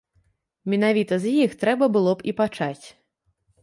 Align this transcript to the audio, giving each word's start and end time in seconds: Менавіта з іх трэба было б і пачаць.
Менавіта 0.75 1.21
з 1.27 1.35
іх 1.45 1.51
трэба 1.67 1.93
было 1.99 2.11
б 2.19 2.31
і 2.31 2.39
пачаць. 2.43 2.85